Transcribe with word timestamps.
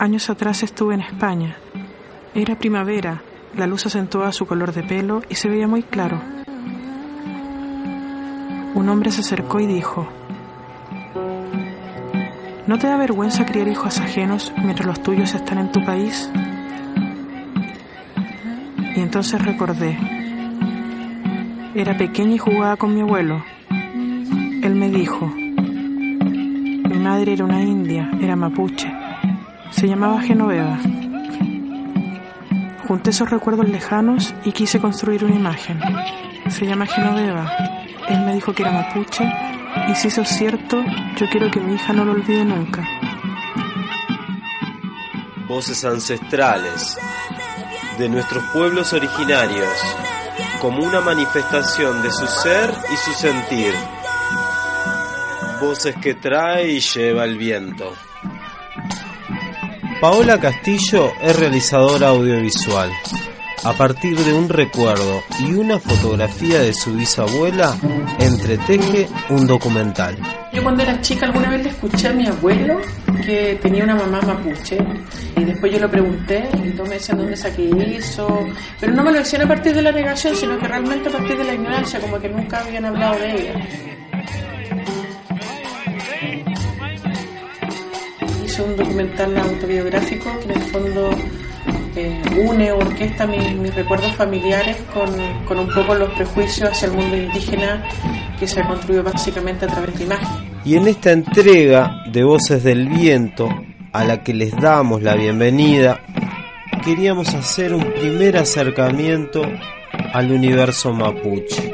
Años 0.00 0.30
atrás 0.30 0.62
estuve 0.62 0.94
en 0.94 1.02
España. 1.02 1.58
Era 2.34 2.56
primavera, 2.56 3.20
la 3.54 3.66
luz 3.66 3.84
acentuaba 3.84 4.32
su 4.32 4.46
color 4.46 4.72
de 4.72 4.82
pelo 4.82 5.20
y 5.28 5.34
se 5.34 5.50
veía 5.50 5.68
muy 5.68 5.82
claro. 5.82 6.18
Un 8.74 8.88
hombre 8.88 9.10
se 9.10 9.20
acercó 9.20 9.60
y 9.60 9.66
dijo, 9.66 10.08
¿no 12.66 12.78
te 12.78 12.86
da 12.86 12.96
vergüenza 12.96 13.44
criar 13.44 13.68
hijos 13.68 14.00
ajenos 14.00 14.54
mientras 14.56 14.86
los 14.86 15.02
tuyos 15.02 15.34
están 15.34 15.58
en 15.58 15.70
tu 15.70 15.84
país? 15.84 16.30
Y 18.96 19.00
entonces 19.00 19.44
recordé, 19.44 19.98
era 21.74 21.94
pequeña 21.98 22.36
y 22.36 22.38
jugaba 22.38 22.78
con 22.78 22.94
mi 22.94 23.02
abuelo. 23.02 23.44
Él 23.68 24.76
me 24.76 24.88
dijo, 24.88 25.26
mi 25.26 26.98
madre 26.98 27.34
era 27.34 27.44
una 27.44 27.60
india, 27.60 28.10
era 28.18 28.34
mapuche, 28.34 28.90
se 29.70 29.86
llamaba 29.86 30.20
Genoveva. 30.22 30.78
Junté 32.86 33.10
esos 33.10 33.30
recuerdos 33.30 33.68
lejanos 33.68 34.34
y 34.44 34.52
quise 34.52 34.80
construir 34.80 35.24
una 35.24 35.36
imagen. 35.36 35.80
Se 36.48 36.66
llama 36.66 36.86
Genoveva. 36.86 37.50
Él 38.08 38.20
me 38.24 38.34
dijo 38.34 38.52
que 38.52 38.62
era 38.62 38.72
mapuche 38.72 39.24
y 39.88 39.94
si 39.94 40.08
eso 40.08 40.22
es 40.22 40.28
cierto, 40.28 40.82
yo 41.16 41.28
quiero 41.30 41.50
que 41.50 41.60
mi 41.60 41.74
hija 41.74 41.92
no 41.92 42.04
lo 42.04 42.12
olvide 42.12 42.44
nunca. 42.44 42.86
Voces 45.46 45.84
ancestrales 45.84 46.96
de 47.98 48.08
nuestros 48.08 48.42
pueblos 48.52 48.92
originarios 48.92 49.68
como 50.60 50.84
una 50.84 51.00
manifestación 51.00 52.02
de 52.02 52.10
su 52.10 52.26
ser 52.26 52.70
y 52.92 52.96
su 52.96 53.12
sentir. 53.12 53.74
Voces 55.60 55.96
que 55.96 56.14
trae 56.14 56.72
y 56.72 56.80
lleva 56.80 57.24
el 57.24 57.38
viento. 57.38 57.94
Paola 60.00 60.40
Castillo 60.40 61.12
es 61.20 61.38
realizadora 61.38 62.08
audiovisual. 62.08 62.90
A 63.64 63.74
partir 63.74 64.16
de 64.16 64.32
un 64.32 64.48
recuerdo 64.48 65.22
y 65.40 65.52
una 65.52 65.78
fotografía 65.78 66.60
de 66.60 66.72
su 66.72 66.94
bisabuela, 66.94 67.76
entreteje 68.18 69.06
un 69.28 69.46
documental. 69.46 70.16
Yo 70.54 70.62
cuando 70.62 70.84
era 70.84 70.98
chica 71.02 71.26
alguna 71.26 71.50
vez 71.50 71.64
le 71.64 71.68
escuché 71.68 72.08
a 72.08 72.12
mi 72.14 72.26
abuelo 72.26 72.80
que 73.26 73.58
tenía 73.60 73.84
una 73.84 73.96
mamá 73.96 74.22
mapuche 74.22 74.78
y 75.36 75.44
después 75.44 75.70
yo 75.70 75.78
lo 75.78 75.90
pregunté 75.90 76.48
y 76.64 76.70
todos 76.70 76.88
me 76.88 76.94
decían 76.94 77.18
dónde 77.18 77.36
saqué 77.36 77.68
eso, 77.94 78.26
pero 78.80 78.94
no 78.94 79.04
me 79.04 79.12
lo 79.12 79.18
decían 79.18 79.42
a 79.42 79.48
partir 79.48 79.74
de 79.74 79.82
la 79.82 79.92
negación, 79.92 80.34
sino 80.34 80.58
que 80.58 80.66
realmente 80.66 81.10
a 81.10 81.12
partir 81.12 81.36
de 81.36 81.44
la 81.44 81.52
ignorancia, 81.52 82.00
como 82.00 82.18
que 82.18 82.30
nunca 82.30 82.60
habían 82.60 82.86
hablado 82.86 83.18
de 83.18 83.34
ella. 83.34 83.99
Un 88.64 88.76
documental 88.76 89.36
autobiográfico 89.38 90.38
que 90.40 90.44
en 90.44 90.50
el 90.50 90.62
fondo 90.70 91.10
eh, 91.96 92.22
une 92.36 92.70
o 92.72 92.78
orquesta 92.78 93.26
mis, 93.26 93.74
recuerdos 93.74 94.14
familiares 94.14 94.76
con, 94.94 95.10
con, 95.46 95.58
un 95.58 95.68
poco 95.68 95.94
los 95.94 96.10
prejuicios 96.14 96.70
hacia 96.70 96.86
el 96.86 96.92
mundo 96.92 97.16
indígena 97.16 97.82
que 98.38 98.46
se 98.46 98.60
ha 98.60 98.68
construido 98.68 99.02
básicamente 99.02 99.64
a 99.64 99.68
través 99.68 99.98
de 99.98 100.04
imagen. 100.04 100.50
Y 100.64 100.76
en 100.76 100.86
esta 100.86 101.10
entrega 101.10 102.04
de 102.06 102.22
Voces 102.22 102.62
del 102.62 102.88
Viento, 102.88 103.48
a 103.92 104.04
la 104.04 104.22
que 104.22 104.34
les 104.34 104.54
damos 104.56 105.02
la 105.02 105.14
bienvenida, 105.14 106.00
queríamos 106.84 107.34
hacer 107.34 107.74
un 107.74 107.92
primer 107.92 108.36
acercamiento 108.36 109.42
al 110.12 110.30
universo 110.30 110.92
mapuche. 110.92 111.72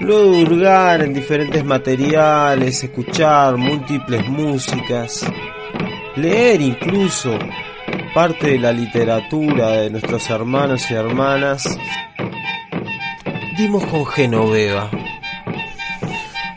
Luego 0.00 0.32
de 0.32 0.42
hurgar 0.42 1.02
en 1.02 1.14
diferentes 1.14 1.64
materiales, 1.64 2.82
escuchar 2.82 3.56
múltiples 3.56 4.28
músicas, 4.28 5.24
leer 6.16 6.60
incluso 6.60 7.38
parte 8.14 8.52
de 8.52 8.58
la 8.58 8.72
literatura 8.72 9.70
de 9.70 9.90
nuestros 9.90 10.28
hermanos 10.30 10.90
y 10.90 10.94
hermanas, 10.94 11.78
dimos 13.56 13.84
con 13.86 14.04
Genoveva, 14.06 14.90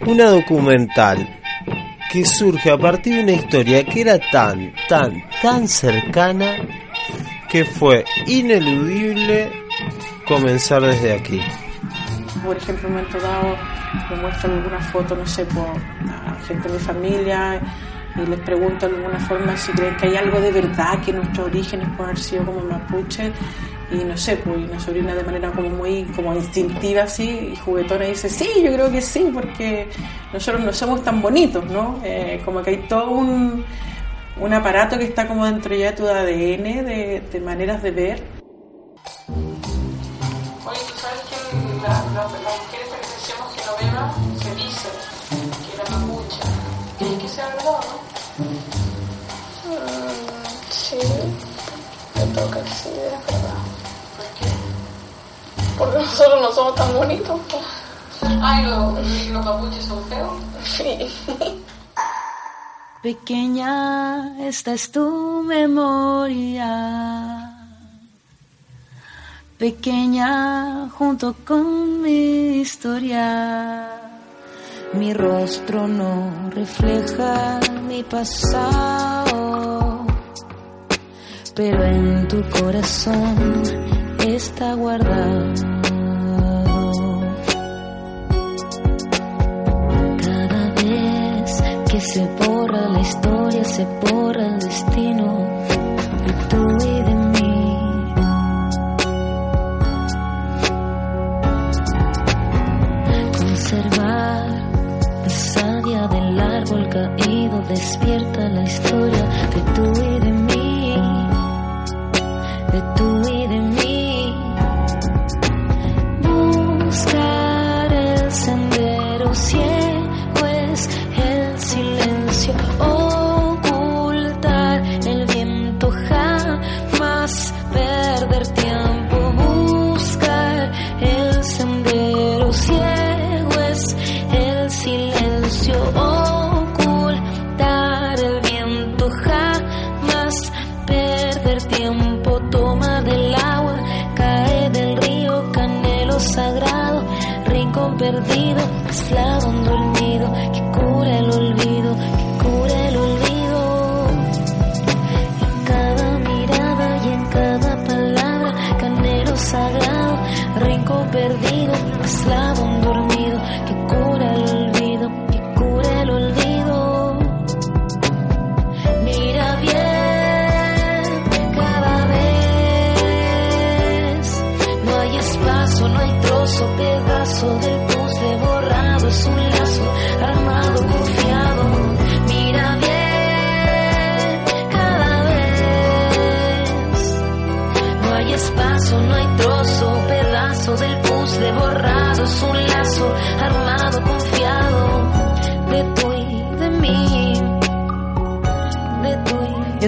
una 0.05 0.25
documental 0.25 1.39
que 2.11 2.25
surge 2.25 2.71
a 2.71 2.77
partir 2.77 3.15
de 3.15 3.23
una 3.23 3.31
historia 3.33 3.83
que 3.83 4.01
era 4.01 4.19
tan, 4.19 4.73
tan, 4.87 5.23
tan 5.41 5.67
cercana 5.67 6.55
que 7.49 7.63
fue 7.65 8.05
ineludible 8.25 9.51
comenzar 10.27 10.81
desde 10.81 11.13
aquí. 11.13 11.41
Por 12.45 12.57
ejemplo, 12.57 12.89
en 12.89 12.95
un 12.95 13.01
momento 13.01 13.17
me 14.09 14.15
muestran 14.17 14.53
alguna 14.53 14.81
foto, 14.81 15.15
no 15.15 15.25
sé, 15.25 15.45
por 15.45 15.67
gente 16.47 16.67
de 16.67 16.73
mi 16.73 16.79
familia 16.79 17.61
y 18.15 18.25
les 18.25 18.39
pregunto 18.39 18.87
de 18.87 18.95
alguna 18.95 19.19
forma 19.19 19.57
si 19.57 19.71
creen 19.73 19.95
que 19.97 20.07
hay 20.07 20.15
algo 20.15 20.39
de 20.39 20.51
verdad 20.51 20.99
que 21.03 21.11
nuestros 21.13 21.47
orígenes 21.47 21.87
pueden 21.89 22.11
haber 22.11 22.19
sido 22.19 22.45
como 22.45 22.61
mapuche 22.61 23.31
y 23.91 24.03
no 24.03 24.17
sé, 24.17 24.37
pues 24.37 24.57
una 24.57 24.79
sobrina 24.79 25.13
de 25.13 25.23
manera 25.23 25.51
como 25.51 25.69
muy 25.69 26.03
como 26.15 26.33
instintiva 26.33 27.03
así 27.03 27.51
y 27.53 27.55
juguetona 27.55 28.05
dice, 28.05 28.29
sí, 28.29 28.47
yo 28.63 28.73
creo 28.73 28.91
que 28.91 29.01
sí, 29.01 29.29
porque 29.33 29.87
nosotros 30.33 30.63
no 30.63 30.73
somos 30.73 31.03
tan 31.03 31.21
bonitos, 31.21 31.63
¿no? 31.65 31.99
Eh, 32.03 32.41
como 32.43 32.63
que 32.63 32.71
hay 32.71 32.77
todo 32.87 33.11
un, 33.11 33.63
un 34.39 34.53
aparato 34.53 34.97
que 34.97 35.05
está 35.05 35.27
como 35.27 35.45
dentro 35.45 35.75
ya 35.75 35.91
de 35.91 35.97
tu 35.97 36.07
ADN, 36.07 36.85
de, 36.85 37.23
de 37.31 37.39
maneras 37.39 37.83
de 37.83 37.91
ver. 37.91 38.34
Sí, 51.01 51.07
me 52.15 52.25
toca 52.33 52.63
que 52.63 52.69
sí, 52.69 52.89
es 52.89 53.11
verdad. 53.27 53.59
¿Por 54.15 54.25
qué? 54.39 54.47
Porque 55.77 55.97
nosotros 55.97 56.41
no 56.41 56.51
somos 56.51 56.75
tan 56.75 56.93
bonitos. 56.93 57.41
Ay, 58.41 58.65
¿los, 58.65 59.27
los 59.27 59.45
mapuches 59.45 59.85
son 59.85 60.03
feos? 60.05 60.33
Sí. 60.63 60.97
Pequeña, 63.03 64.35
esta 64.47 64.73
es 64.73 64.91
tu 64.91 65.43
memoria. 65.45 66.71
Pequeña, 69.57 70.89
junto 70.97 71.35
con 71.45 72.01
mi 72.01 72.61
historia. 72.61 73.89
Mi 74.93 75.13
rostro 75.13 75.87
no 75.87 76.49
refleja 76.51 77.59
mi 77.87 78.01
pasado, 78.03 79.14
pero 81.55 81.83
en 81.85 82.27
tu 82.27 82.41
corazón 82.49 83.63
está 84.27 84.73
guardado. 84.73 85.53
Cada 90.17 90.71
vez 90.81 91.63
que 91.89 92.01
se 92.01 92.25
borra 92.45 92.89
la 92.89 92.99
historia, 92.99 93.63
se 93.63 93.85
borra 93.85 94.47
el 94.47 94.59
destino 94.59 95.47
de 96.25 96.33
tú 96.49 96.67
y 96.81 97.03
de 97.07 97.15
mí. 97.15 98.13
Conservar 103.37 104.49
la 105.23 105.29
savia 105.29 106.07
del 106.09 106.39
árbol 106.39 106.89
caído 106.89 107.61
despierta 107.69 108.24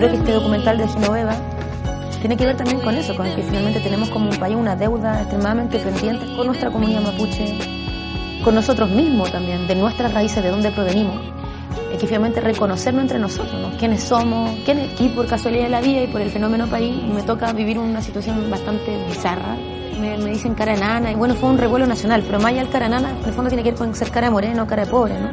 creo 0.07 0.24
que 0.24 0.30
este 0.30 0.39
documental 0.39 0.77
de 0.77 0.88
Genoveva 0.88 1.36
tiene 2.21 2.38
que 2.38 2.45
ver 2.45 2.56
también 2.56 2.80
con 2.80 2.95
eso, 2.95 3.15
con 3.15 3.25
que 3.36 3.44
finalmente 3.44 3.80
tenemos 3.81 4.09
como 4.09 4.30
un 4.30 4.38
país 4.38 4.56
una 4.56 4.75
deuda 4.75 5.21
extremadamente 5.21 5.80
pendiente 5.80 6.25
con 6.36 6.48
nuestra 6.48 6.71
comunidad 6.71 7.01
mapuche, 7.01 7.57
con 8.44 8.56
nosotros 8.56 8.89
mismos 8.89 9.31
también, 9.31 9.68
de 9.68 9.75
nuestras 9.75 10.13
raíces, 10.13 10.42
de 10.42 10.50
dónde 10.50 10.71
provenimos. 10.71 11.18
Es 11.92 12.00
que 12.00 12.07
finalmente 12.07 12.39
reconocernos 12.39 13.04
entre 13.04 13.19
nosotros, 13.19 13.59
¿no? 13.59 13.77
quiénes 13.77 14.04
somos, 14.04 14.51
quiénes, 14.63 14.94
aquí 14.94 15.09
por 15.09 15.27
casualidad 15.27 15.65
de 15.65 15.69
la 15.69 15.81
vida 15.81 16.04
y 16.04 16.07
por 16.07 16.21
el 16.21 16.30
fenómeno 16.30 16.68
país 16.68 17.03
me 17.03 17.24
toca 17.24 17.51
vivir 17.53 17.77
una 17.77 18.01
situación 18.01 18.50
bastante 18.50 18.98
bizarra. 19.07 19.57
Me, 20.00 20.18
me 20.18 20.30
dicen 20.30 20.53
cara 20.53 20.74
enana, 20.74 21.12
y 21.12 21.15
bueno, 21.15 21.36
fue 21.36 21.50
un 21.50 21.57
revuelo 21.57 21.86
nacional, 21.86 22.24
pero 22.25 22.39
más 22.39 22.51
allá 22.51 22.62
del 22.62 22.69
cara 22.69 22.86
enana, 22.86 23.10
en 23.10 23.25
el 23.25 23.33
fondo 23.33 23.50
tiene 23.50 23.63
que 23.63 23.71
ver 23.71 23.80
con 23.80 23.94
ser 23.95 24.12
cara 24.12 24.30
moreno, 24.30 24.65
cara 24.68 24.86
de 24.86 24.92
pobre, 24.92 25.19
¿no? 25.19 25.30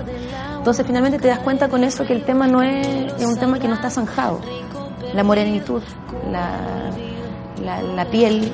Entonces 0.65 0.87
finalmente 0.87 1.19
te 1.19 1.29
das 1.29 1.41
cuenta 1.41 1.69
con 1.69 1.85
eso 1.85 2.06
que 2.06 2.15
el 2.15 2.25
tema 2.25 2.47
no 2.47 2.62
es, 2.62 2.87
es 3.19 3.27
un 3.27 3.37
tema 3.37 3.59
que 3.59 3.69
no 3.69 3.75
está 3.75 3.91
zanjado. 3.91 4.41
La 5.14 5.22
morenitud, 5.22 5.82
la, 6.31 6.90
la, 7.62 7.82
la 7.82 8.05
piel, 8.06 8.52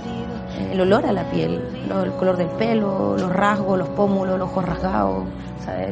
el 0.71 0.81
olor 0.81 1.07
a 1.07 1.13
la 1.13 1.25
piel, 1.31 1.61
el 2.05 2.13
color 2.13 2.37
del 2.37 2.49
pelo, 2.49 3.17
los 3.17 3.33
rasgos, 3.33 3.79
los 3.79 3.89
pómulos, 3.89 4.39
los 4.39 4.51
ojos 4.51 4.65
rasgados. 4.65 5.25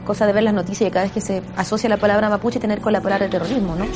Cosa 0.05 0.27
de 0.27 0.33
ver 0.33 0.43
las 0.43 0.55
noticias 0.55 0.89
y 0.89 0.93
cada 0.93 1.05
vez 1.05 1.13
que 1.13 1.21
se 1.21 1.43
asocia 1.57 1.89
la 1.89 1.99
palabra 1.99 2.29
mapuche 2.29 2.59
tener 2.59 2.81
con 2.81 2.93
la 2.93 3.01
palabra 3.01 3.29
terrorismo, 3.29 3.77
¿no? 3.77 3.87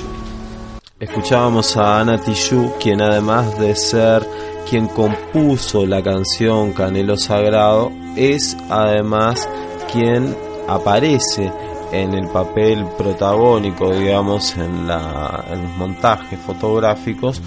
Escuchábamos 1.00 1.76
a 1.76 2.00
Ana 2.00 2.19
Tijoux, 2.19 2.72
quien 2.80 3.02
además 3.02 3.58
de 3.58 3.75
ser 3.75 4.22
quien 4.68 4.86
compuso 4.86 5.84
la 5.84 6.00
canción 6.02 6.72
Canelo 6.72 7.16
Sagrado, 7.16 7.90
es 8.16 8.56
además 8.70 9.48
quien 9.92 10.36
aparece 10.68 11.52
en 11.92 12.14
el 12.14 12.26
papel 12.28 12.86
protagónico, 12.96 13.94
digamos, 13.94 14.56
en, 14.56 14.86
la, 14.86 15.44
en 15.50 15.62
los 15.62 15.76
montajes 15.76 16.38
fotográficos 16.40 17.40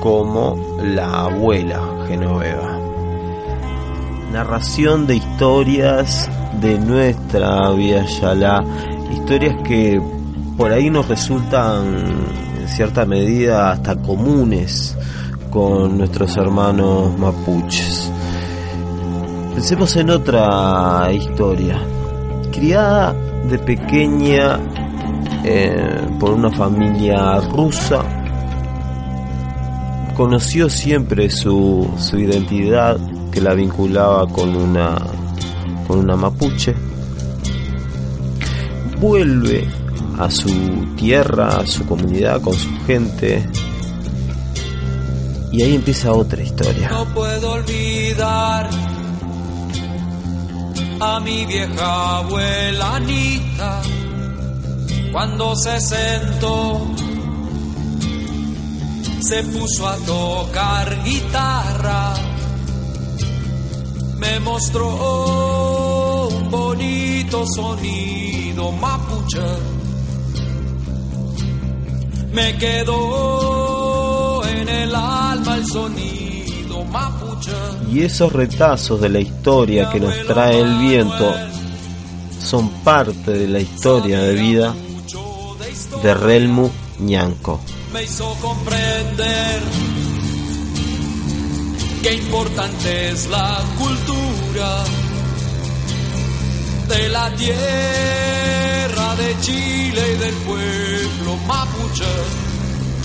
como 0.00 0.78
la 0.82 1.24
abuela 1.24 1.80
Genoveva. 2.08 2.78
Narración 4.32 5.06
de 5.06 5.16
historias 5.16 6.30
de 6.60 6.78
nuestra 6.78 7.70
vida 7.72 8.04
Yalá, 8.06 8.64
historias 9.12 9.56
que 9.62 10.00
por 10.56 10.72
ahí 10.72 10.88
nos 10.88 11.08
resultan 11.08 12.22
en 12.60 12.68
cierta 12.68 13.04
medida 13.04 13.72
hasta 13.72 13.96
comunes 13.96 14.96
con 15.50 15.98
nuestros 15.98 16.36
hermanos 16.36 17.18
mapuches. 17.18 18.10
Pensemos 19.54 19.94
en 19.96 20.10
otra 20.10 21.08
historia. 21.12 21.78
Criada 22.52 23.14
de 23.48 23.58
pequeña 23.58 24.58
eh, 25.44 26.06
por 26.18 26.32
una 26.32 26.50
familia 26.50 27.40
rusa, 27.40 28.04
conoció 30.16 30.68
siempre 30.68 31.30
su, 31.30 31.88
su 31.98 32.18
identidad 32.18 32.98
que 33.30 33.40
la 33.40 33.54
vinculaba 33.54 34.26
con 34.26 34.54
una, 34.54 34.96
con 35.86 36.00
una 36.00 36.16
mapuche. 36.16 36.74
Vuelve 39.00 39.66
a 40.18 40.30
su 40.30 40.94
tierra, 40.96 41.48
a 41.60 41.66
su 41.66 41.86
comunidad, 41.86 42.40
con 42.42 42.52
su 42.52 42.68
gente. 42.86 43.48
Y 45.52 45.62
ahí 45.62 45.74
empieza 45.74 46.12
otra 46.12 46.42
historia. 46.42 46.90
No 46.90 47.06
puedo 47.14 47.52
olvidar 47.52 48.68
a 51.00 51.18
mi 51.20 51.46
vieja 51.46 52.18
abuela 52.18 52.96
Anita 52.96 53.82
cuando 55.10 55.56
se 55.56 55.80
sentó. 55.80 56.86
Se 59.20 59.42
puso 59.44 59.88
a 59.88 59.96
tocar 59.96 61.02
guitarra, 61.04 62.14
me 64.18 64.40
mostró 64.40 66.28
un 66.28 66.50
bonito 66.50 67.44
sonido 67.46 68.72
mapuche. 68.72 69.40
Me 72.32 72.56
quedó 72.58 74.44
en 74.44 74.68
el 74.68 74.94
alma 74.94 75.56
el 75.56 75.66
sonido. 75.66 76.19
Y 77.90 78.02
esos 78.02 78.32
retazos 78.32 79.00
de 79.00 79.08
la 79.08 79.20
historia 79.20 79.90
que 79.90 80.00
nos 80.00 80.14
trae 80.26 80.60
el 80.60 80.78
viento 80.78 81.34
son 82.40 82.68
parte 82.84 83.32
de 83.32 83.48
la 83.48 83.60
historia 83.60 84.20
de 84.20 84.34
vida 84.34 84.74
de 86.02 86.14
Relmu 86.14 86.70
Ñanco. 87.00 87.60
me 87.92 88.04
hizo 88.04 88.34
comprender 88.40 89.60
qué 92.02 92.14
importante 92.14 93.10
es 93.10 93.28
la 93.28 93.60
cultura 93.78 94.84
de 96.88 97.08
la 97.08 97.30
tierra 97.34 99.16
de 99.16 99.36
Chile 99.40 100.02
y 100.14 100.18
del 100.18 100.34
pueblo 100.34 101.36
mapuche. 101.46 102.04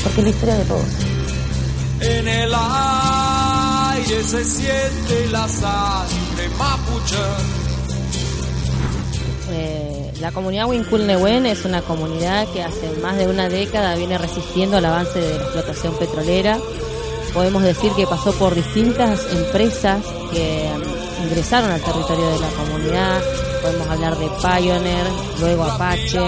Porque 0.03 0.21
es 0.21 0.23
la 0.23 0.29
historia 0.29 0.55
de 0.55 0.65
todos. 0.65 0.85
En 1.99 2.27
el 2.27 2.53
se 4.03 4.43
siente 4.43 5.27
la 5.31 5.47
sangre 5.47 6.49
mapuche. 6.57 7.15
Eh, 9.51 10.11
la 10.19 10.31
comunidad 10.31 10.67
Huincul-Nehuen 10.67 11.45
es 11.45 11.65
una 11.65 11.81
comunidad 11.81 12.47
que 12.49 12.61
hace 12.61 12.91
más 13.01 13.17
de 13.17 13.27
una 13.27 13.47
década 13.47 13.95
viene 13.95 14.17
resistiendo 14.17 14.77
al 14.77 14.85
avance 14.85 15.19
de 15.19 15.37
la 15.37 15.43
explotación 15.43 15.97
petrolera. 15.97 16.57
Podemos 17.33 17.63
decir 17.63 17.91
que 17.93 18.05
pasó 18.05 18.33
por 18.33 18.53
distintas 18.53 19.21
empresas 19.31 20.03
que 20.31 20.69
mm, 20.69 21.23
ingresaron 21.23 21.71
al 21.71 21.81
territorio 21.81 22.27
de 22.29 22.39
la 22.39 22.49
comunidad. 22.49 23.21
Podemos 23.61 23.87
hablar 23.87 24.17
de 24.17 24.29
Pioneer, 24.41 25.07
luego 25.39 25.63
Apache, 25.63 26.19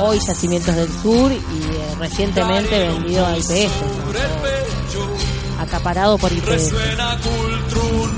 hoy 0.00 0.18
Yacimientos 0.18 0.74
del 0.74 0.88
Sur 0.88 1.30
y 1.30 1.36
eh, 1.36 1.94
recientemente 1.98 2.78
vendido 2.88 3.26
a 3.26 3.36
IPF. 3.36 4.43
Acaparado 5.64 6.16
por 6.18 6.30
IPF. 6.32 6.46
Resuena 6.46 7.18
Cultrún, 7.18 8.10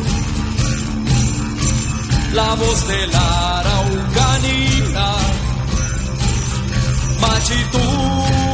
la 2.34 2.54
voz 2.54 2.88
de 2.88 3.06
la 3.06 3.58
araucanina, 3.60 5.12
Machitún, 7.20 8.44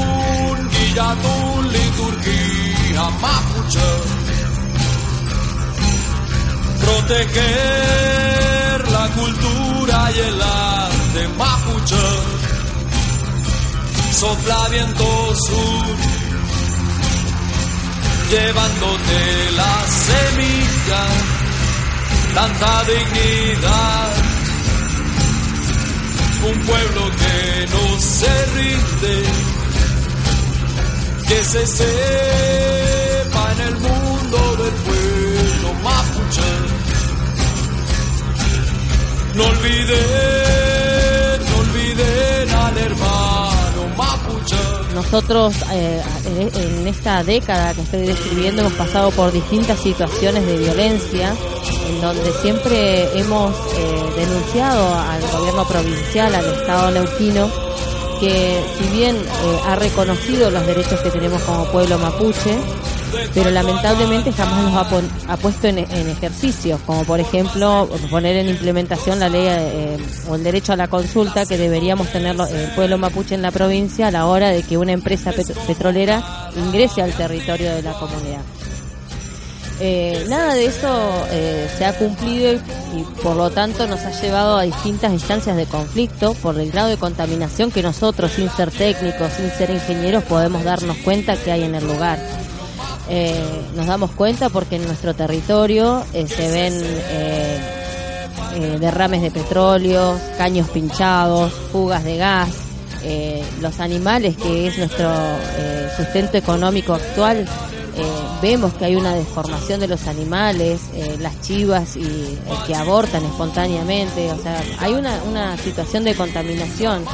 Guillatún, 0.70 1.72
liturgia 1.72 3.10
mapuche. 3.20 3.90
Proteger 6.80 8.78
la 8.90 9.08
cultura 9.08 10.10
y 10.14 10.18
el 10.18 10.42
arte 10.42 11.28
mapuche. 11.38 12.06
Sopla 14.12 14.68
viento 14.68 15.34
sur 15.36 16.21
llevándote 18.32 19.52
la 19.56 19.86
semilla, 20.08 21.02
tanta 22.34 22.84
dignidad. 22.84 24.08
Un 26.50 26.58
pueblo 26.60 27.02
que 27.20 27.66
no 27.74 28.00
se 28.00 28.46
rinde, 28.56 29.16
que 31.28 31.44
se 31.44 31.66
sepa 31.66 33.52
en 33.52 33.60
el 33.68 33.74
mundo 33.86 34.56
del 34.62 34.74
pueblo 34.86 35.74
mapuche. 35.84 36.52
No 39.34 39.44
olviden, 39.44 40.61
Nosotros 44.94 45.54
eh, 45.72 46.02
en 46.26 46.82
en 46.82 46.88
esta 46.88 47.22
década 47.24 47.74
que 47.74 47.82
estoy 47.82 48.06
describiendo 48.06 48.62
hemos 48.62 48.74
pasado 48.74 49.10
por 49.10 49.32
distintas 49.32 49.78
situaciones 49.78 50.44
de 50.46 50.58
violencia 50.58 51.34
en 51.88 52.00
donde 52.00 52.32
siempre 52.42 53.18
hemos 53.18 53.54
eh, 53.76 54.12
denunciado 54.16 54.94
al 54.94 55.22
gobierno 55.30 55.66
provincial, 55.66 56.34
al 56.34 56.44
Estado 56.46 56.90
neuquino, 56.90 57.50
que 58.22 58.62
si 58.78 58.96
bien 58.96 59.16
eh, 59.16 59.58
ha 59.66 59.74
reconocido 59.74 60.48
los 60.48 60.64
derechos 60.64 61.00
que 61.00 61.10
tenemos 61.10 61.42
como 61.42 61.64
pueblo 61.72 61.98
mapuche, 61.98 62.56
pero 63.34 63.50
lamentablemente 63.50 64.30
jamás 64.32 64.64
los 64.92 65.04
ha, 65.28 65.36
puesto 65.36 65.66
en, 65.66 65.78
en 65.78 66.08
ejercicio, 66.08 66.78
como 66.86 67.02
por 67.04 67.18
ejemplo 67.18 67.88
poner 68.10 68.36
en 68.36 68.48
implementación 68.48 69.18
la 69.18 69.28
ley 69.28 69.46
eh, 69.48 69.96
o 70.28 70.36
el 70.36 70.44
derecho 70.44 70.72
a 70.72 70.76
la 70.76 70.86
consulta 70.86 71.44
que 71.46 71.58
deberíamos 71.58 72.12
tener 72.12 72.36
lo- 72.36 72.46
el 72.46 72.70
pueblo 72.76 72.96
mapuche 72.96 73.34
en 73.34 73.42
la 73.42 73.50
provincia 73.50 74.06
a 74.06 74.10
la 74.12 74.26
hora 74.26 74.50
de 74.50 74.62
que 74.62 74.78
una 74.78 74.92
empresa 74.92 75.32
pet- 75.32 75.52
petrolera 75.66 76.22
ingrese 76.56 77.02
al 77.02 77.12
territorio 77.14 77.74
de 77.74 77.82
la 77.82 77.92
comunidad. 77.94 78.42
Eh, 79.80 80.26
nada 80.28 80.54
de 80.54 80.66
eso 80.66 81.26
eh, 81.30 81.68
se 81.76 81.84
ha 81.84 81.96
cumplido 81.96 82.52
y, 82.52 82.60
por 83.22 83.36
lo 83.36 83.50
tanto 83.50 83.86
nos 83.86 84.00
ha 84.00 84.10
llevado 84.10 84.56
a 84.56 84.62
distintas 84.62 85.12
instancias 85.12 85.56
de 85.56 85.66
conflicto 85.66 86.34
por 86.34 86.58
el 86.58 86.70
grado 86.70 86.88
de 86.88 86.96
contaminación 86.96 87.70
que 87.70 87.82
nosotros, 87.82 88.32
sin 88.32 88.48
ser 88.50 88.70
técnicos, 88.70 89.32
sin 89.32 89.50
ser 89.50 89.70
ingenieros, 89.70 90.24
podemos 90.24 90.62
darnos 90.64 90.96
cuenta 90.98 91.36
que 91.36 91.52
hay 91.52 91.64
en 91.64 91.74
el 91.74 91.86
lugar. 91.86 92.18
Eh, 93.08 93.42
nos 93.74 93.86
damos 93.86 94.12
cuenta 94.12 94.48
porque 94.48 94.76
en 94.76 94.86
nuestro 94.86 95.14
territorio 95.14 96.04
se 96.12 96.50
ven 96.52 96.80
derrames 98.80 99.22
de 99.22 99.30
petróleo, 99.30 100.18
caños 100.38 100.68
pinchados, 100.68 101.52
fugas 101.72 102.04
de 102.04 102.16
gas. 102.18 102.50
los 103.60 103.80
animales, 103.80 104.36
que 104.36 104.68
es 104.68 104.78
nuestro 104.78 105.10
sustento 105.96 106.38
económico 106.38 106.94
actual, 106.94 107.48
eh, 107.96 108.04
vemos 108.40 108.72
que 108.74 108.86
hay 108.86 108.96
una 108.96 109.14
deformación 109.14 109.80
de 109.80 109.88
los 109.88 110.06
animales, 110.06 110.80
eh, 110.94 111.16
las 111.20 111.40
chivas 111.42 111.96
y 111.96 112.02
eh, 112.02 112.38
que 112.66 112.74
abortan 112.74 113.24
espontáneamente, 113.24 114.30
o 114.32 114.42
sea, 114.42 114.62
hay 114.78 114.94
una, 114.94 115.22
una 115.24 115.56
situación 115.58 116.04
de 116.04 116.14
contaminación 116.14 117.04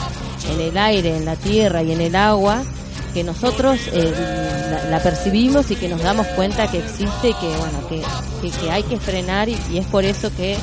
en 0.53 0.61
el 0.61 0.79
aire, 0.79 1.17
en 1.17 1.25
la 1.25 1.37
tierra 1.37 1.83
y 1.83 1.93
en 1.93 2.01
el 2.01 2.15
agua 2.15 2.63
que 3.13 3.25
nosotros 3.25 3.81
la, 4.91 5.01
percibimos 5.03 5.71
y 5.71 5.77
que 5.77 5.89
nos 5.89 6.03
damos 6.03 6.27
cuenta 6.29 6.71
que 6.71 6.79
existe 6.79 7.31
y 7.31 7.35
que 7.35 7.49
bueno 7.57 7.89
que, 7.89 8.03
que, 8.51 8.71
hay 8.71 8.83
que 8.83 8.99
frenar 8.99 9.49
y, 9.49 9.57
es 9.75 9.87
por 9.87 10.05
eso 10.05 10.31
que 10.37 10.57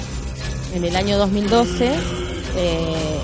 en 0.73 0.83
el 0.83 0.95
año 0.95 1.17
2012 1.17 1.91
eh, 2.57 3.19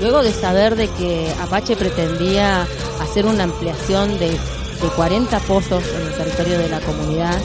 luego 0.00 0.22
de 0.22 0.32
saber 0.32 0.76
de 0.76 0.88
que 0.88 1.32
Apache 1.40 1.76
pretendía 1.76 2.66
hacer 3.00 3.26
una 3.26 3.44
ampliación 3.44 4.18
de, 4.18 4.36
de 4.80 4.88
40 4.88 5.38
pozos 5.40 5.82
en 5.94 6.06
el 6.06 6.14
territorio 6.14 6.58
de 6.58 6.68
la 6.68 6.80
comunidad. 6.80 7.40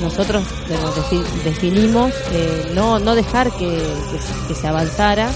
Nosotros 0.00 0.44
definimos 1.44 2.12
eh, 2.32 2.70
no 2.74 2.98
no 2.98 3.14
dejar 3.14 3.50
que, 3.52 3.82
que 4.46 4.54
se 4.54 4.68
avanzara 4.68 5.30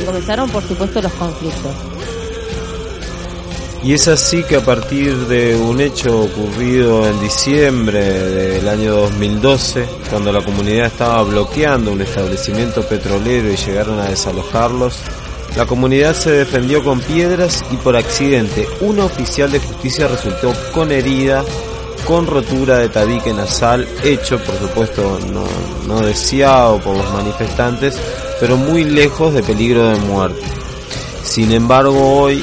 y 0.00 0.04
comenzaron 0.04 0.50
por 0.50 0.62
supuesto 0.62 1.00
los 1.00 1.12
conflictos. 1.12 1.74
Y 3.82 3.92
es 3.92 4.08
así 4.08 4.42
que 4.42 4.56
a 4.56 4.60
partir 4.60 5.14
de 5.28 5.54
un 5.54 5.80
hecho 5.80 6.22
ocurrido 6.22 7.08
en 7.08 7.20
diciembre 7.20 8.00
del 8.00 8.68
año 8.68 8.92
2012, 8.92 9.88
cuando 10.10 10.32
la 10.32 10.42
comunidad 10.42 10.86
estaba 10.86 11.22
bloqueando 11.22 11.92
un 11.92 12.00
establecimiento 12.00 12.82
petrolero 12.82 13.52
y 13.52 13.56
llegaron 13.56 14.00
a 14.00 14.06
desalojarlos, 14.06 14.98
la 15.56 15.66
comunidad 15.66 16.14
se 16.14 16.30
defendió 16.30 16.84
con 16.84 17.00
piedras 17.00 17.64
y 17.70 17.76
por 17.76 17.96
accidente 17.96 18.68
un 18.80 19.00
oficial 19.00 19.50
de 19.50 19.60
justicia 19.60 20.06
resultó 20.06 20.52
con 20.72 20.92
herida, 20.92 21.44
con 22.06 22.26
rotura 22.26 22.78
de 22.78 22.88
tabique 22.88 23.32
nasal, 23.32 23.88
hecho 24.04 24.38
por 24.38 24.56
supuesto 24.58 25.18
no, 25.86 26.00
deseado 26.00 26.78
por 26.80 26.96
los 26.96 27.12
manifestantes, 27.12 27.98
pero 28.40 28.56
muy 28.56 28.84
lejos 28.84 29.34
de 29.34 29.42
peligro 29.42 29.88
de 29.88 29.96
muerte. 29.96 30.42
Sin 31.24 31.52
embargo, 31.52 32.20
hoy 32.20 32.42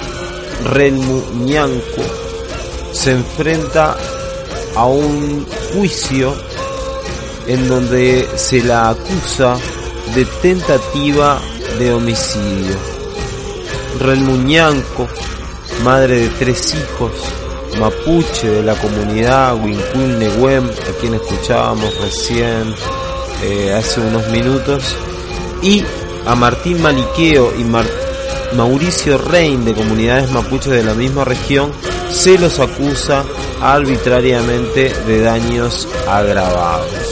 Renmu 0.66 1.24
se 2.92 3.12
enfrenta 3.12 3.96
a 4.76 4.86
un 4.86 5.46
juicio 5.74 6.36
en 7.48 7.68
donde 7.68 8.28
se 8.36 8.62
la 8.62 8.90
acusa 8.90 9.58
de 10.16 10.26
tentativa 10.42 11.40
de 11.80 11.94
homicidio. 11.94 12.95
Renmu 14.00 14.38
Ñanco, 14.44 15.08
madre 15.84 16.20
de 16.20 16.30
tres 16.30 16.76
hijos, 16.76 17.12
mapuche 17.80 18.50
de 18.50 18.64
la 18.64 18.76
comunidad 18.76 19.56
Wincul 19.56 20.20
Nehuem, 20.20 20.66
a 20.66 21.00
quien 21.00 21.16
escuchábamos 21.16 21.96
recién 22.02 22.74
eh, 23.44 23.74
hace 23.74 24.02
unos 24.02 24.28
minutos, 24.30 24.96
y 25.62 25.84
a 26.26 26.36
Martín 26.36 26.82
Maliqueo 26.82 27.54
y 27.58 27.64
Mauricio 28.56 29.18
Rein 29.18 29.64
de 29.64 29.74
comunidades 29.74 30.32
mapuches 30.32 30.72
de 30.72 30.84
la 30.84 30.94
misma 30.94 31.24
región 31.24 31.72
se 32.10 32.38
los 32.38 32.60
acusa 32.60 33.24
arbitrariamente 33.62 34.94
de 35.06 35.22
daños 35.22 35.88
agravados. 36.08 37.05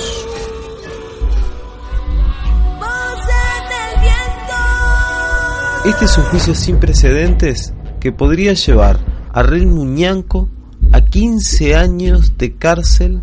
Este 5.85 6.05
es 6.05 6.17
un 6.17 6.23
juicio 6.23 6.55
sin 6.55 6.77
precedentes 6.77 7.73
que 7.99 8.13
podría 8.13 8.53
llevar 8.53 8.99
a 9.33 9.43
Rey 9.43 9.65
Muñanco 9.65 10.47
a 10.93 11.01
15 11.01 11.75
años 11.75 12.37
de 12.37 12.55
cárcel 12.55 13.21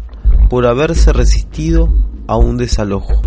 por 0.51 0.67
haberse 0.67 1.15
resistido 1.15 1.91
a 2.27 2.37
un 2.37 2.59
desalojo. 2.59 3.23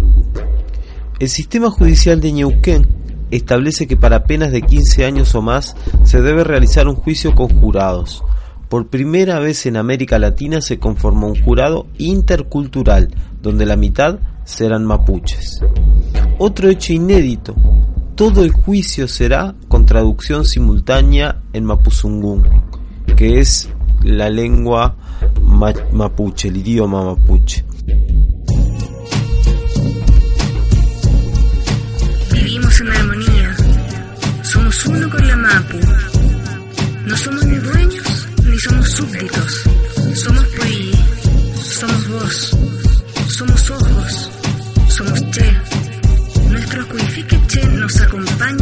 El 1.20 1.30
sistema 1.30 1.72
judicial 1.72 2.22
de 2.22 2.32
Ñeuquén 2.32 2.88
establece 3.32 3.88
que 3.88 3.98
para 3.98 4.26
penas 4.26 4.52
de 4.52 4.62
15 4.62 5.04
años 5.04 5.34
o 5.34 5.42
más 5.42 5.76
se 6.04 6.22
debe 6.22 6.44
realizar 6.44 6.88
un 6.88 6.96
juicio 6.96 7.34
con 7.34 7.50
jurados. 7.60 8.24
Por 8.70 8.90
primera 8.90 9.40
vez 9.40 9.66
en 9.66 9.78
América 9.78 10.20
Latina 10.20 10.62
se 10.62 10.78
conformó 10.78 11.26
un 11.26 11.44
jurado 11.44 11.88
intercultural, 11.98 13.10
donde 13.42 13.66
la 13.66 13.78
mitad 13.78 14.20
serán 14.44 14.86
mapuches. 14.86 15.60
Otro 16.38 16.70
hecho 16.70 16.94
inédito, 16.94 17.56
todo 18.16 18.44
el 18.44 18.52
juicio 18.52 19.08
será 19.08 19.56
con 19.68 19.86
traducción 19.86 20.46
simultánea 20.46 21.42
en 21.54 21.66
mapuzungún, 21.66 22.44
que 23.16 23.40
es 23.40 23.70
la 24.04 24.30
lengua 24.30 24.96
ma- 25.42 25.74
mapuche, 25.92 26.50
el 26.50 26.58
idioma 26.58 27.04
mapuche. 27.06 27.64
Vivimos 32.32 32.82
en 32.82 32.90
armonía. 32.90 33.56
Somos 34.44 34.86
uno 34.86 35.10
con 35.10 35.28
la 35.28 35.36
Mapu. 35.38 35.78
No 37.06 37.18
somos 37.18 37.46
ni 37.46 37.56
dueños 37.58 38.28
ni 38.46 38.58
somos 38.60 38.90
súbditos. 38.92 39.64
Somos 40.16 40.46
Pui. 40.56 40.92
Somos 41.62 42.08
vos. 42.10 42.58
Somos 43.30 43.72
ojos. 43.72 43.83
Nos 47.84 48.00
acompañan 48.00 48.53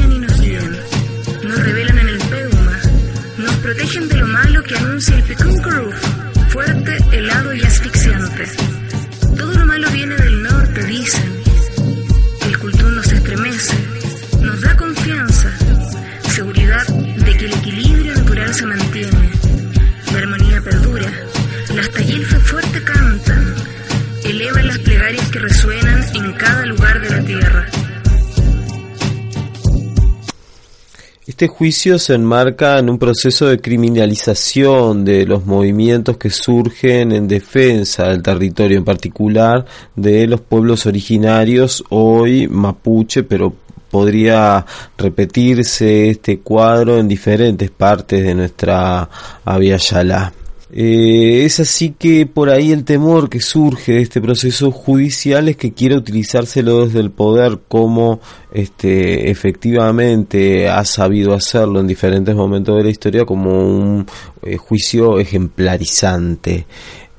Este 31.41 31.55
juicio 31.55 31.97
se 31.97 32.13
enmarca 32.13 32.77
en 32.77 32.87
un 32.87 32.99
proceso 32.99 33.47
de 33.47 33.59
criminalización 33.59 35.03
de 35.03 35.25
los 35.25 35.43
movimientos 35.43 36.17
que 36.17 36.29
surgen 36.29 37.11
en 37.11 37.27
defensa 37.27 38.09
del 38.09 38.21
territorio, 38.21 38.77
en 38.77 38.85
particular 38.85 39.65
de 39.95 40.27
los 40.27 40.41
pueblos 40.41 40.85
originarios, 40.85 41.83
hoy 41.89 42.47
mapuche, 42.47 43.23
pero 43.23 43.55
podría 43.89 44.63
repetirse 44.95 46.11
este 46.11 46.41
cuadro 46.41 46.99
en 46.99 47.07
diferentes 47.07 47.71
partes 47.71 48.23
de 48.23 48.35
nuestra 48.35 49.09
Abya 49.43 49.77
Yala. 49.77 50.33
Eh, 50.73 51.43
es 51.43 51.59
así 51.59 51.93
que 51.99 52.25
por 52.25 52.49
ahí 52.49 52.71
el 52.71 52.85
temor 52.85 53.29
que 53.29 53.41
surge 53.41 53.91
de 53.91 54.01
este 54.03 54.21
proceso 54.21 54.71
judicial 54.71 55.49
es 55.49 55.57
que 55.57 55.73
quiera 55.73 55.97
utilizárselo 55.97 56.85
desde 56.85 57.01
el 57.01 57.11
poder 57.11 57.59
como 57.67 58.21
este 58.53 59.29
efectivamente 59.29 60.69
ha 60.69 60.85
sabido 60.85 61.33
hacerlo 61.33 61.81
en 61.81 61.87
diferentes 61.87 62.33
momentos 62.35 62.77
de 62.77 62.83
la 62.85 62.89
historia 62.89 63.25
como 63.25 63.51
un 63.51 64.05
eh, 64.43 64.55
juicio 64.55 65.19
ejemplarizante. 65.19 66.65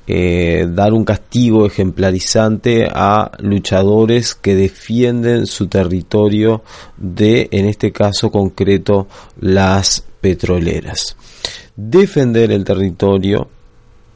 Eh, 0.07 0.67
dar 0.69 0.91
un 0.91 1.05
castigo 1.05 1.65
ejemplarizante 1.65 2.87
a 2.91 3.31
luchadores 3.39 4.35
que 4.35 4.55
defienden 4.55 5.45
su 5.45 5.67
territorio 5.67 6.63
de, 6.97 7.47
en 7.51 7.67
este 7.67 7.91
caso 7.93 8.29
concreto, 8.31 9.07
las 9.39 10.03
petroleras 10.19 11.15
defender 11.75 12.51
el 12.51 12.63
territorio, 12.63 13.47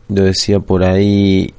lo 0.09 0.23
decía 0.23 0.59
por 0.59 0.83
ahí 0.83 1.53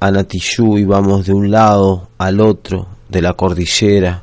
Anatillú 0.00 0.78
y 0.78 0.84
vamos 0.84 1.26
de 1.26 1.32
un 1.32 1.50
lado 1.50 2.08
al 2.18 2.40
otro 2.40 2.88
de 3.08 3.22
la 3.22 3.34
cordillera, 3.34 4.22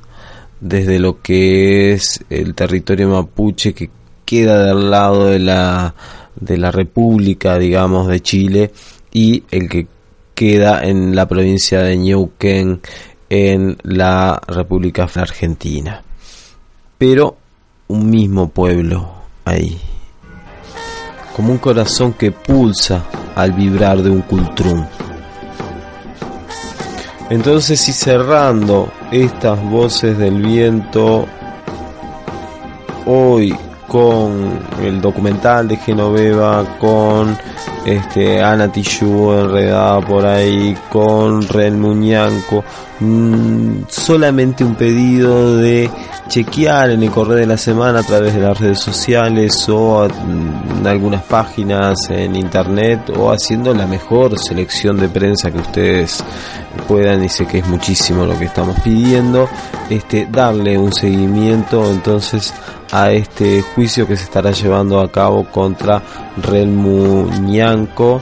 desde 0.60 1.00
lo 1.00 1.22
que 1.22 1.94
es 1.94 2.24
el 2.30 2.54
territorio 2.54 3.10
mapuche 3.10 3.74
que 3.74 3.90
queda 4.26 4.66
del 4.66 4.92
lado 4.92 5.28
de 5.28 5.40
la, 5.40 5.96
de 6.36 6.58
la 6.58 6.72
República, 6.72 7.58
digamos, 7.58 8.08
de 8.08 8.20
Chile, 8.20 8.72
y 9.12 9.44
el 9.52 9.70
que 9.70 9.88
queda 10.36 10.84
en 10.84 11.16
la 11.16 11.28
provincia 11.28 11.82
de 11.82 11.98
Neuquén, 11.98 12.82
en 13.30 13.78
la 13.84 14.42
República 14.48 15.08
Argentina. 15.16 16.04
Pero 16.98 17.38
un 17.88 18.10
mismo 18.10 18.50
pueblo 18.50 19.10
ahí, 19.46 19.80
como 21.40 21.54
un 21.54 21.58
corazón 21.58 22.12
que 22.12 22.34
pulsa 22.34 23.02
al 23.34 23.54
vibrar 23.54 24.04
de 24.04 24.10
un 24.10 24.24
cultrún. 24.24 24.86
Entonces 27.30 27.88
y 27.88 27.94
cerrando 27.94 28.92
estas 29.10 29.64
voces 29.64 30.18
del 30.18 30.42
viento, 30.42 31.26
hoy 33.06 33.56
con 33.88 34.60
el 34.84 35.00
documental 35.00 35.70
de 35.70 35.78
Genoveva, 35.78 36.78
con 36.78 37.38
este, 37.86 38.44
Ana 38.44 38.70
Tijoux 38.70 39.40
enredada 39.40 40.02
por 40.02 40.26
ahí, 40.26 40.78
con 40.90 41.48
Ren 41.48 41.80
Muñanco, 41.80 42.66
mm, 43.00 43.84
solamente 43.88 44.64
un 44.64 44.76
pedido 44.76 45.58
de 45.58 45.90
chequear 46.28 46.92
en 46.92 47.04
el 47.04 47.10
correo 47.10 47.38
de 47.38 47.48
la 47.48 47.58
semana 47.58 48.00
a 48.00 48.04
través 48.04 48.36
de 48.36 48.42
las 48.42 48.60
redes 48.60 48.80
sociales 48.80 49.68
o 49.68 50.06
en 50.06 50.86
algunas 50.86 51.24
páginas 51.24 52.10
en 52.10 52.36
internet 52.36 53.12
o 53.18 53.32
haciendo 53.32 53.74
la 53.74 53.88
mejor 53.88 54.38
selección 54.38 54.98
de 54.98 55.10
prensa 55.10 55.52
que 55.52 55.58
ustedes 55.58 56.24
puedan. 56.88 57.24
Y 57.24 57.30
sé 57.30 57.46
que 57.46 57.60
es 57.60 57.68
muchísimo 57.68 58.26
lo 58.26 58.38
que 58.38 58.46
estamos 58.46 58.80
pidiendo. 58.82 59.50
Este 59.90 60.28
darle 60.32 60.78
un 60.78 60.94
seguimiento 60.94 61.90
entonces 61.90 62.54
a 62.92 63.12
este 63.12 63.62
juicio 63.62 64.08
que 64.08 64.16
se 64.16 64.24
estará 64.24 64.52
llevando 64.52 65.00
a 65.00 65.12
cabo 65.12 65.46
contra 65.46 66.02
Relmu 66.38 67.30
Ñanco 67.42 68.22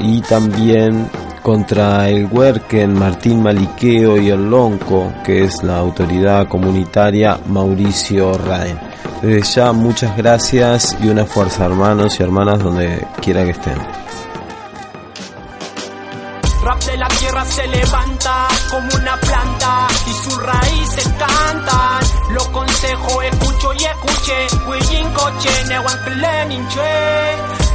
y 0.00 0.20
también 0.22 1.08
contra 1.46 2.08
el 2.08 2.26
Huerquen, 2.26 2.92
Martín 2.92 3.40
Maliqueo 3.40 4.20
y 4.20 4.30
el 4.30 4.50
Lonco, 4.50 5.12
que 5.24 5.44
es 5.44 5.62
la 5.62 5.78
autoridad 5.78 6.48
comunitaria 6.48 7.38
Mauricio 7.46 8.36
Raen. 8.36 8.76
Desde 9.22 9.42
ya 9.54 9.70
muchas 9.70 10.16
gracias 10.16 10.96
y 11.00 11.06
una 11.06 11.24
fuerza 11.24 11.66
hermanos 11.66 12.18
y 12.18 12.24
hermanas 12.24 12.58
donde 12.58 13.06
quiera 13.22 13.44
que 13.44 13.52
estén. 13.52 13.78
Rap 17.36 17.48
se 17.48 17.66
levanta 17.66 18.48
como 18.70 18.88
una 18.94 19.20
planta 19.20 19.88
y 20.06 20.12
sus 20.24 20.42
raíces 20.42 21.06
cantan. 21.18 22.00
Lo 22.30 22.50
consejo, 22.50 23.20
escucho 23.20 23.72
y 23.74 23.84
escuche. 23.84 24.46
Huillín 24.66 25.12
coche, 25.12 25.50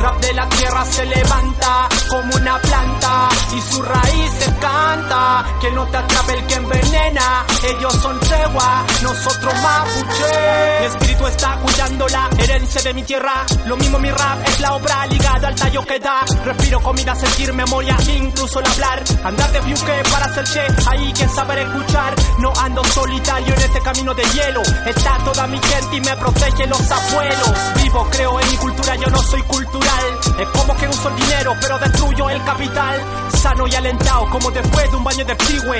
Rap 0.01 0.19
de 0.19 0.33
la 0.33 0.49
tierra 0.49 0.83
se 0.85 1.05
levanta 1.05 1.87
como 2.09 2.35
una 2.35 2.59
planta 2.59 3.29
y 3.55 3.61
sus 3.61 3.87
raíces 3.87 4.49
canta. 4.59 5.45
Que 5.61 5.71
no 5.71 5.85
te 5.85 5.97
atrape 5.97 6.33
el 6.33 6.47
que 6.47 6.55
envenena. 6.55 7.45
Ellos 7.63 7.93
son 8.01 8.19
tregua, 8.19 8.83
nosotros 9.03 9.53
mapuche. 9.61 10.79
Mi 10.79 10.85
espíritu 10.87 11.27
está 11.27 11.55
cuidando 11.57 12.07
la 12.07 12.29
herencia 12.35 12.81
de 12.81 12.93
mi 12.95 13.03
tierra. 13.03 13.45
Lo 13.67 13.77
mismo 13.77 13.99
mi 13.99 14.09
rap 14.09 14.39
es 14.47 14.59
la 14.59 14.73
obra 14.73 15.05
ligada 15.05 15.49
al 15.49 15.55
tallo 15.55 15.85
que 15.85 15.99
da. 15.99 16.21
Respiro 16.45 16.79
comida, 16.81 17.13
sentir 17.13 17.53
memoria, 17.53 17.95
incluso 18.17 18.59
el 18.59 18.65
hablar. 18.65 19.03
Andar 19.23 19.50
de 19.51 19.59
buque 19.59 20.03
para 20.09 20.33
ser 20.33 20.45
che, 20.45 20.65
hay 20.89 21.13
que 21.13 21.27
saber 21.27 21.59
escuchar. 21.59 22.15
No 22.39 22.53
ando 22.57 22.83
solitario 22.85 23.53
en 23.53 23.61
este 23.61 23.81
camino 23.81 24.13
de 24.13 24.23
hielo. 24.23 24.61
Está 24.85 25.17
toda 25.23 25.47
mi 25.47 25.59
gente 25.59 25.95
y 25.97 26.01
me 26.01 26.15
protege 26.15 26.67
los 26.67 26.91
abuelos. 26.91 27.51
Vivo, 27.81 28.07
creo 28.11 28.39
en 28.39 28.49
mi 28.49 28.57
cultura, 28.57 28.95
yo 28.95 29.07
no 29.07 29.21
soy 29.23 29.41
cultural. 29.43 30.19
Es 30.39 30.47
como 30.49 30.75
que 30.75 30.87
uso 30.87 31.09
el 31.09 31.15
dinero, 31.15 31.55
pero 31.59 31.79
destruyo 31.79 32.29
el 32.29 32.43
capital. 32.43 33.01
Sano 33.41 33.67
y 33.67 33.75
alentado, 33.75 34.29
como 34.29 34.51
después 34.51 34.89
de 34.89 34.97
un 34.97 35.03
baño 35.03 35.25
de 35.25 35.35
pigüe. 35.35 35.79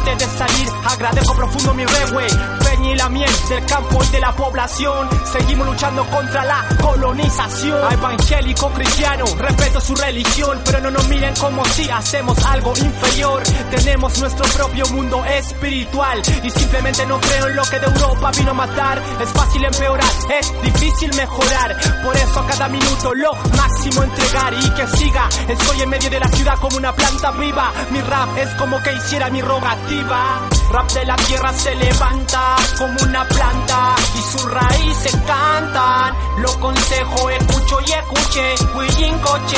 Antes 0.00 0.18
de 0.18 0.38
salir, 0.38 0.68
agradezco 0.86 1.34
profundo 1.34 1.74
mi 1.74 1.84
regue. 1.84 2.26
Peña 2.64 2.90
y 2.90 2.94
la 2.96 3.08
miel 3.10 3.30
del 3.50 3.66
campo 3.66 4.02
y 4.02 4.06
de 4.08 4.20
la 4.20 4.34
población. 4.34 5.10
Seguimos 5.30 5.66
luchando 5.66 6.06
contra 6.06 6.42
la 6.42 6.64
colonización. 6.80 7.92
Evangélico 7.92 8.70
cristiano, 8.70 9.26
respeto 9.36 9.78
su 9.78 9.94
religión, 9.94 10.58
pero 10.64 10.80
no 10.80 10.90
nos 10.90 11.06
miren 11.08 11.34
como 11.36 11.62
si 11.66 11.90
hacemos 11.90 12.38
algo 12.46 12.72
inferior. 12.78 13.42
Tenemos 13.70 14.18
nuestro 14.20 14.46
propio 14.56 14.86
mundo 14.86 15.22
espiritual 15.26 16.22
y 16.44 16.50
simplemente 16.50 17.04
no 17.04 17.20
creo 17.20 17.48
en 17.48 17.56
lo 17.56 17.64
que 17.64 17.78
de 17.78 17.86
Europa 17.86 18.30
vino 18.38 18.52
a 18.52 18.54
matar. 18.54 19.02
Es 19.20 19.28
fácil 19.28 19.64
empeorar, 19.66 20.10
es 20.40 20.62
difícil 20.62 21.14
mejorar. 21.14 21.76
Por 22.02 22.16
eso 22.16 22.40
a 22.40 22.46
cada 22.46 22.68
minuto 22.70 23.14
lo 23.14 23.34
máximo 23.54 24.02
entregar 24.02 24.54
y 24.54 24.70
que 24.70 24.86
siga. 24.96 25.28
Estoy 25.46 25.82
en 25.82 25.90
medio 25.90 26.08
de 26.08 26.20
la 26.20 26.28
ciudad 26.28 26.54
como 26.58 26.78
una 26.78 26.94
planta 26.94 27.32
viva. 27.32 27.70
Mi 27.90 28.00
rap 28.00 28.38
es 28.38 28.48
como 28.54 28.82
que 28.82 28.94
hiciera 28.94 29.28
mi 29.28 29.42
rogativa. 29.42 29.89
Rap 29.90 30.88
de 30.92 31.04
la 31.04 31.16
tierra 31.16 31.52
se 31.52 31.74
levanta 31.74 32.54
como 32.78 32.96
una 33.02 33.26
planta 33.26 33.96
y 34.16 34.22
sus 34.22 34.48
raíces 34.48 35.16
cantan. 35.26 36.14
Lo 36.38 36.60
consejo, 36.60 37.28
escucho 37.30 37.78
y 37.84 37.90
escuche. 37.90 38.54
Huillín 38.76 39.18
coche, 39.18 39.56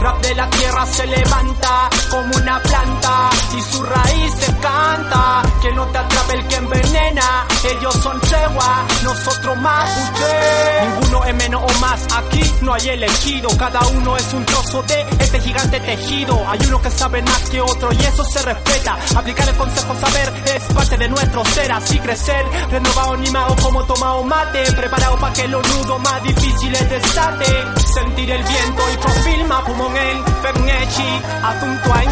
Rap 0.00 0.20
de 0.22 0.34
la 0.34 0.48
tierra 0.48 0.86
se 0.86 1.06
levanta 1.06 1.90
como 2.10 2.34
una 2.34 2.62
planta 2.62 3.30
y 3.54 3.60
sus 3.60 3.86
raíces 3.86 4.54
canta. 4.62 5.42
Que 5.60 5.72
no 5.72 5.84
te 5.88 5.98
atrape 5.98 6.34
el 6.34 6.48
que 6.48 6.56
envenena. 6.56 7.46
Ellos 7.64 7.94
son 8.02 8.18
tregua, 8.22 8.86
nosotros 9.04 9.56
mapuche. 9.58 11.07
Aquí 11.92 12.42
no 12.62 12.74
hay 12.74 12.88
elegido. 12.88 13.48
Cada 13.56 13.80
uno 13.88 14.16
es 14.16 14.32
un 14.34 14.44
trozo 14.44 14.82
de 14.82 15.06
este 15.18 15.40
gigante 15.40 15.80
tejido. 15.80 16.42
Hay 16.48 16.58
uno 16.66 16.80
que 16.80 16.90
sabe 16.90 17.22
más 17.22 17.48
que 17.50 17.60
otro 17.60 17.92
y 17.92 17.96
eso 17.96 18.24
se 18.24 18.42
respeta. 18.42 18.98
Aplicar 19.16 19.48
el 19.48 19.56
consejo 19.56 19.94
saber 19.94 20.32
es 20.46 20.62
parte 20.74 20.96
de 20.96 21.08
nuestro 21.08 21.44
ser, 21.46 21.72
así 21.72 21.98
crecer. 21.98 22.44
Renovado, 22.70 23.14
animado 23.14 23.56
como 23.62 23.84
tomado 23.84 24.22
mate. 24.24 24.72
Preparado 24.72 25.18
para 25.18 25.32
que 25.32 25.48
lo 25.48 25.62
nudo 25.62 25.98
más 25.98 26.22
difíciles 26.22 26.90
desate. 26.90 27.46
Sentir 27.94 28.30
el 28.30 28.42
viento 28.42 28.82
y 28.92 28.96
profilma 28.98 29.64
pumongen. 29.64 30.24
Fernechi, 30.42 31.22
atunto 31.42 31.94
a 31.94 32.04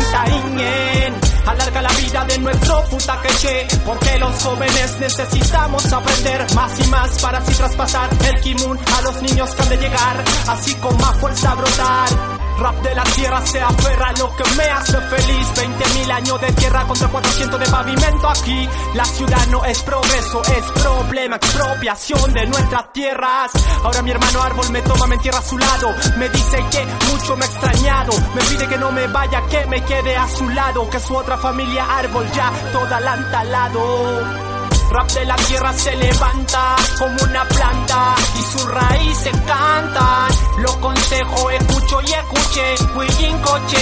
Alarga 1.46 1.82
la 1.82 1.92
vida 1.92 2.24
de 2.24 2.38
nuestro 2.38 2.84
puta 2.90 3.20
queche, 3.22 3.66
porque 3.84 4.18
los 4.18 4.42
jóvenes 4.42 4.98
necesitamos 4.98 5.92
aprender 5.92 6.46
más 6.54 6.80
y 6.80 6.88
más 6.88 7.22
para 7.22 7.38
así 7.38 7.54
traspasar 7.54 8.10
el 8.24 8.40
kimun 8.40 8.78
a 8.78 9.02
los 9.02 9.22
niños 9.22 9.54
que 9.54 9.62
han 9.62 9.68
de 9.68 9.76
llegar, 9.76 10.24
así 10.48 10.74
con 10.74 10.96
más 10.98 11.16
fuerza 11.18 11.54
brotar. 11.54 12.35
Rap 12.58 12.74
de 12.82 12.94
la 12.94 13.04
tierra 13.04 13.44
se 13.46 13.60
aferra 13.60 14.12
lo 14.18 14.34
que 14.36 14.44
me 14.56 14.64
hace 14.64 15.00
feliz. 15.00 15.48
20.000 15.54 16.10
años 16.10 16.40
de 16.40 16.52
tierra 16.52 16.84
contra 16.86 17.08
400 17.08 17.60
de 17.60 17.66
pavimento 17.66 18.28
aquí. 18.28 18.68
La 18.94 19.04
ciudad 19.04 19.46
no 19.48 19.64
es 19.64 19.82
progreso, 19.82 20.42
es 20.42 20.82
problema, 20.82 21.36
expropiación 21.36 22.32
de 22.32 22.46
nuestras 22.46 22.92
tierras. 22.92 23.50
Ahora 23.84 24.02
mi 24.02 24.10
hermano 24.10 24.42
árbol 24.42 24.70
me 24.70 24.82
toma, 24.82 25.06
me 25.06 25.16
entierra 25.16 25.38
a 25.38 25.42
su 25.42 25.58
lado. 25.58 25.94
Me 26.16 26.28
dice 26.28 26.64
que 26.70 26.86
mucho 27.12 27.36
me 27.36 27.44
ha 27.44 27.48
extrañado. 27.48 28.12
Me 28.34 28.42
pide 28.42 28.68
que 28.68 28.78
no 28.78 28.90
me 28.92 29.06
vaya, 29.08 29.42
que 29.48 29.66
me 29.66 29.84
quede 29.84 30.16
a 30.16 30.28
su 30.28 30.48
lado. 30.48 30.88
Que 30.90 31.00
su 31.00 31.14
otra 31.14 31.36
familia 31.36 31.84
árbol 31.98 32.26
ya 32.32 32.50
toda 32.72 33.00
la 33.00 33.12
han. 33.12 34.55
Rap 34.90 35.10
de 35.10 35.24
la 35.24 35.36
tierra 35.36 35.72
se 35.72 35.96
levanta 35.96 36.76
como 36.98 37.16
una 37.24 37.44
planta 37.44 38.14
y 38.38 38.42
sus 38.52 38.64
raíces 38.70 39.32
cantan. 39.46 40.28
Lo 40.58 40.80
consejo, 40.80 41.50
escucho 41.50 42.00
y 42.02 42.12
escuche. 42.12 42.74
Huillín 42.94 43.38
coche, 43.38 43.76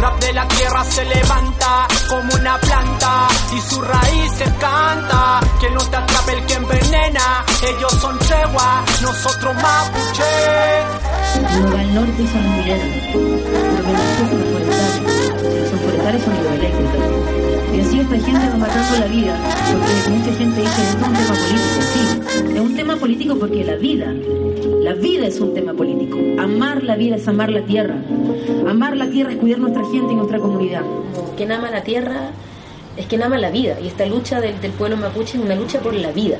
Rap 0.00 0.18
de 0.20 0.32
la 0.32 0.48
tierra 0.48 0.84
se 0.84 1.04
levanta 1.04 1.86
como 2.08 2.34
una 2.34 2.58
planta 2.58 3.28
y 3.56 3.60
sus 3.60 3.86
raíces 3.86 4.52
canta. 4.58 5.40
Que 5.60 5.70
no 5.70 5.80
te 5.80 5.96
atrape 5.96 6.32
el 6.32 6.46
que 6.46 6.54
envenena. 6.54 7.44
Ellos 7.62 7.92
son 8.00 8.18
tregua, 8.18 8.84
nosotros 9.00 9.54
mapuche. 9.54 10.24
Uno 11.38 11.72
va 11.72 11.80
al 11.80 11.94
norte 11.94 12.22
y 12.22 12.26
los 12.26 12.42
mineros. 13.94 15.11
Forestales 16.02 16.22
son 16.24 16.34
hidroeléctricos. 16.36 17.76
Y 17.76 17.80
así 17.80 18.00
esta 18.00 18.18
gente 18.18 18.48
va 18.48 18.56
matando 18.56 18.98
la 18.98 19.06
vida, 19.06 19.36
porque 19.72 20.18
mucha 20.18 20.32
gente 20.36 20.60
dice 20.60 20.82
es 20.82 20.94
un 20.94 21.12
tema 21.12 21.28
político, 21.28 21.80
sí, 21.92 22.54
es 22.54 22.60
un 22.60 22.76
tema 22.76 22.96
político 22.96 23.38
porque 23.38 23.64
la 23.64 23.76
vida, 23.76 24.12
la 24.80 24.94
vida 24.94 25.26
es 25.28 25.40
un 25.40 25.54
tema 25.54 25.72
político. 25.74 26.18
Amar 26.40 26.82
la 26.82 26.96
vida 26.96 27.16
es 27.16 27.28
amar 27.28 27.50
la 27.50 27.62
tierra. 27.62 27.94
Amar 28.68 28.96
la 28.96 29.08
tierra 29.10 29.30
es 29.30 29.38
cuidar 29.38 29.60
nuestra 29.60 29.84
gente 29.84 30.12
y 30.12 30.16
nuestra 30.16 30.40
comunidad. 30.40 30.82
Quien 31.36 31.52
ama 31.52 31.70
la 31.70 31.84
tierra 31.84 32.30
es 32.96 33.06
quien 33.06 33.22
ama 33.22 33.38
la 33.38 33.50
vida. 33.50 33.78
Y 33.80 33.86
esta 33.86 34.04
lucha 34.06 34.40
del, 34.40 34.60
del 34.60 34.72
pueblo 34.72 34.96
mapuche 34.96 35.38
es 35.38 35.44
una 35.44 35.54
lucha 35.54 35.78
por 35.78 35.94
la 35.94 36.10
vida. 36.10 36.38